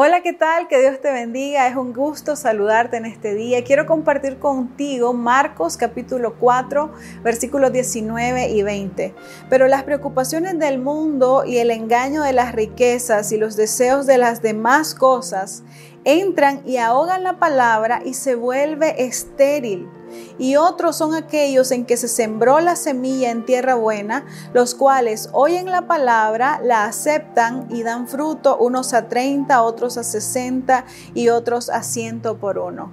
Hola, 0.00 0.20
¿qué 0.22 0.32
tal? 0.32 0.68
Que 0.68 0.78
Dios 0.78 1.00
te 1.00 1.10
bendiga. 1.10 1.66
Es 1.66 1.74
un 1.74 1.92
gusto 1.92 2.36
saludarte 2.36 2.98
en 2.98 3.04
este 3.04 3.34
día. 3.34 3.64
Quiero 3.64 3.84
compartir 3.84 4.38
contigo 4.38 5.12
Marcos 5.12 5.76
capítulo 5.76 6.36
4, 6.38 6.92
versículos 7.24 7.72
19 7.72 8.48
y 8.48 8.62
20. 8.62 9.12
Pero 9.50 9.66
las 9.66 9.82
preocupaciones 9.82 10.56
del 10.60 10.78
mundo 10.78 11.42
y 11.44 11.58
el 11.58 11.72
engaño 11.72 12.22
de 12.22 12.32
las 12.32 12.54
riquezas 12.54 13.32
y 13.32 13.38
los 13.38 13.56
deseos 13.56 14.06
de 14.06 14.18
las 14.18 14.40
demás 14.40 14.94
cosas 14.94 15.64
entran 16.08 16.62
y 16.64 16.78
ahogan 16.78 17.22
la 17.22 17.38
palabra 17.38 18.00
y 18.04 18.14
se 18.14 18.34
vuelve 18.34 19.04
estéril 19.04 19.88
y 20.38 20.56
otros 20.56 20.96
son 20.96 21.14
aquellos 21.14 21.70
en 21.70 21.84
que 21.84 21.96
se 21.96 22.08
sembró 22.08 22.60
la 22.60 22.76
semilla 22.76 23.30
en 23.30 23.44
tierra 23.44 23.74
buena, 23.74 24.24
los 24.54 24.74
cuales 24.74 25.28
oyen 25.32 25.66
la 25.66 25.86
palabra, 25.86 26.60
la 26.62 26.84
aceptan 26.84 27.66
y 27.70 27.82
dan 27.82 28.08
fruto, 28.08 28.56
unos 28.56 28.94
a 28.94 29.08
30, 29.08 29.62
otros 29.62 29.98
a 29.98 30.04
60 30.04 30.84
y 31.14 31.28
otros 31.28 31.70
a 31.70 31.82
ciento 31.82 32.38
por 32.38 32.58
uno. 32.58 32.90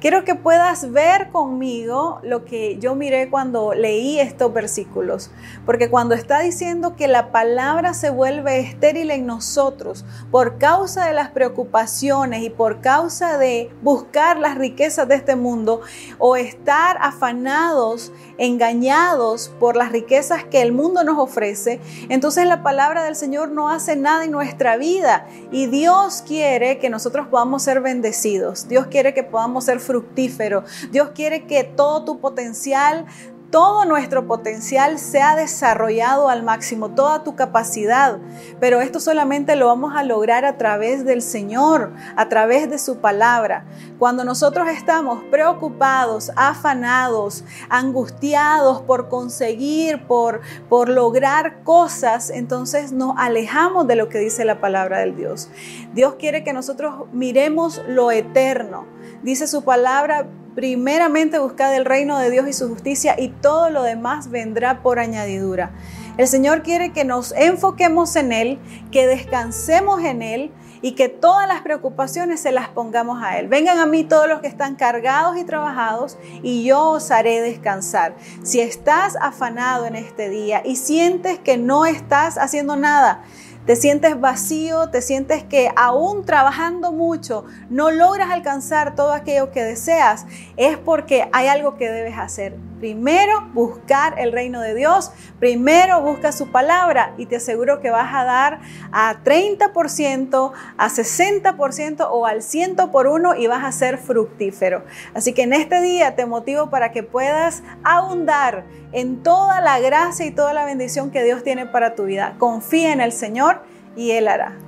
Quiero 0.00 0.24
que 0.24 0.34
puedas 0.34 0.92
ver 0.92 1.30
conmigo 1.30 2.20
lo 2.22 2.44
que 2.44 2.78
yo 2.78 2.94
miré 2.94 3.30
cuando 3.30 3.74
leí 3.74 4.20
estos 4.20 4.52
versículos, 4.52 5.30
porque 5.66 5.90
cuando 5.90 6.14
está 6.14 6.40
diciendo 6.40 6.94
que 6.96 7.08
la 7.08 7.32
palabra 7.32 7.94
se 7.94 8.10
vuelve 8.10 8.60
estéril 8.60 9.10
en 9.10 9.26
nosotros 9.26 10.04
por 10.30 10.58
causa 10.58 11.06
de 11.06 11.14
las 11.14 11.30
preocupaciones 11.30 12.42
y 12.42 12.50
por 12.50 12.80
causa 12.80 13.38
de 13.38 13.70
buscar 13.82 14.38
las 14.38 14.56
riquezas 14.56 15.08
de 15.08 15.16
este 15.16 15.36
mundo 15.36 15.80
o 16.18 16.36
estar 16.36 16.96
afanados, 17.00 18.12
engañados 18.38 19.52
por 19.58 19.76
las 19.76 19.92
riquezas 19.92 20.44
que 20.44 20.62
el 20.62 20.72
mundo 20.72 21.02
nos 21.04 21.18
ofrece, 21.18 21.80
entonces 22.08 22.46
la 22.46 22.62
palabra 22.62 23.02
del 23.02 23.16
Señor 23.16 23.50
no 23.50 23.68
hace 23.68 23.96
nada 23.96 24.24
en 24.24 24.30
nuestra 24.30 24.76
vida 24.76 25.26
y 25.50 25.66
Dios 25.66 26.22
quiere 26.26 26.78
que 26.78 26.90
nosotros 26.90 27.26
podamos 27.28 27.62
ser 27.62 27.80
bendecidos. 27.80 28.68
Dios 28.68 28.86
quiere 28.86 29.14
que 29.14 29.22
podamos 29.22 29.64
ser 29.68 29.80
fructífero. 29.80 30.64
Dios 30.90 31.10
quiere 31.14 31.44
que 31.44 31.62
todo 31.62 32.04
tu 32.04 32.20
potencial 32.20 33.04
todo 33.50 33.86
nuestro 33.86 34.26
potencial 34.26 34.98
se 34.98 35.22
ha 35.22 35.34
desarrollado 35.34 36.28
al 36.28 36.42
máximo, 36.42 36.90
toda 36.90 37.24
tu 37.24 37.34
capacidad, 37.34 38.18
pero 38.60 38.80
esto 38.80 39.00
solamente 39.00 39.56
lo 39.56 39.66
vamos 39.66 39.94
a 39.96 40.02
lograr 40.02 40.44
a 40.44 40.58
través 40.58 41.04
del 41.04 41.22
Señor, 41.22 41.92
a 42.16 42.28
través 42.28 42.68
de 42.68 42.78
su 42.78 42.98
palabra. 42.98 43.64
Cuando 43.98 44.24
nosotros 44.24 44.68
estamos 44.68 45.22
preocupados, 45.30 46.30
afanados, 46.36 47.44
angustiados 47.70 48.82
por 48.82 49.08
conseguir, 49.08 50.06
por, 50.06 50.42
por 50.68 50.90
lograr 50.90 51.62
cosas, 51.62 52.28
entonces 52.30 52.92
nos 52.92 53.14
alejamos 53.16 53.86
de 53.86 53.96
lo 53.96 54.10
que 54.10 54.18
dice 54.18 54.44
la 54.44 54.60
palabra 54.60 54.98
del 54.98 55.16
Dios. 55.16 55.48
Dios 55.94 56.16
quiere 56.18 56.44
que 56.44 56.52
nosotros 56.52 57.06
miremos 57.12 57.80
lo 57.88 58.10
eterno. 58.10 58.86
Dice 59.22 59.46
su 59.46 59.64
palabra, 59.64 60.26
Primeramente 60.54 61.38
buscad 61.38 61.74
el 61.74 61.84
reino 61.84 62.18
de 62.18 62.30
Dios 62.30 62.48
y 62.48 62.52
su 62.52 62.68
justicia 62.68 63.14
y 63.18 63.28
todo 63.28 63.70
lo 63.70 63.82
demás 63.82 64.30
vendrá 64.30 64.82
por 64.82 64.98
añadidura. 64.98 65.70
El 66.16 66.26
Señor 66.26 66.62
quiere 66.62 66.92
que 66.92 67.04
nos 67.04 67.32
enfoquemos 67.32 68.16
en 68.16 68.32
Él, 68.32 68.58
que 68.90 69.06
descansemos 69.06 70.02
en 70.02 70.22
Él 70.22 70.52
y 70.82 70.92
que 70.92 71.08
todas 71.08 71.46
las 71.48 71.62
preocupaciones 71.62 72.40
se 72.40 72.52
las 72.52 72.68
pongamos 72.68 73.22
a 73.22 73.38
Él. 73.38 73.48
Vengan 73.48 73.78
a 73.78 73.86
mí 73.86 74.04
todos 74.04 74.28
los 74.28 74.40
que 74.40 74.48
están 74.48 74.76
cargados 74.76 75.36
y 75.36 75.44
trabajados 75.44 76.18
y 76.42 76.64
yo 76.64 76.90
os 76.90 77.10
haré 77.10 77.40
descansar. 77.40 78.16
Si 78.42 78.60
estás 78.60 79.16
afanado 79.20 79.86
en 79.86 79.96
este 79.96 80.28
día 80.28 80.62
y 80.64 80.76
sientes 80.76 81.38
que 81.38 81.56
no 81.56 81.86
estás 81.86 82.38
haciendo 82.38 82.76
nada, 82.76 83.22
te 83.68 83.76
sientes 83.76 84.18
vacío, 84.18 84.88
te 84.88 85.02
sientes 85.02 85.44
que 85.44 85.70
aún 85.76 86.24
trabajando 86.24 86.90
mucho 86.90 87.44
no 87.68 87.90
logras 87.90 88.30
alcanzar 88.30 88.94
todo 88.94 89.12
aquello 89.12 89.50
que 89.50 89.62
deseas, 89.62 90.24
es 90.56 90.78
porque 90.78 91.28
hay 91.34 91.48
algo 91.48 91.76
que 91.76 91.90
debes 91.90 92.16
hacer. 92.16 92.56
Primero, 92.78 93.48
buscar 93.52 94.18
el 94.18 94.32
reino 94.32 94.60
de 94.60 94.74
Dios. 94.74 95.10
Primero, 95.38 96.00
busca 96.02 96.32
su 96.32 96.50
palabra 96.52 97.14
y 97.18 97.26
te 97.26 97.36
aseguro 97.36 97.80
que 97.80 97.90
vas 97.90 98.14
a 98.14 98.24
dar 98.24 98.60
a 98.92 99.22
30%, 99.24 100.52
a 100.76 100.88
60% 100.88 102.08
o 102.10 102.26
al 102.26 102.42
100 102.42 102.76
por 102.92 103.06
uno 103.06 103.34
y 103.34 103.46
vas 103.46 103.64
a 103.64 103.72
ser 103.72 103.98
fructífero. 103.98 104.84
Así 105.14 105.32
que 105.32 105.42
en 105.42 105.52
este 105.52 105.80
día 105.80 106.14
te 106.14 106.26
motivo 106.26 106.70
para 106.70 106.92
que 106.92 107.02
puedas 107.02 107.62
abundar 107.82 108.64
en 108.92 109.22
toda 109.22 109.60
la 109.60 109.78
gracia 109.80 110.26
y 110.26 110.30
toda 110.30 110.52
la 110.52 110.64
bendición 110.64 111.10
que 111.10 111.24
Dios 111.24 111.42
tiene 111.42 111.66
para 111.66 111.94
tu 111.94 112.04
vida. 112.04 112.34
Confía 112.38 112.92
en 112.92 113.00
el 113.00 113.12
Señor 113.12 113.62
y 113.96 114.12
Él 114.12 114.28
hará. 114.28 114.67